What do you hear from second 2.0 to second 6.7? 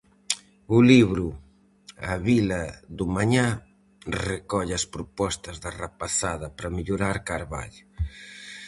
"A vila do mañá" recolle as propostas da rapazada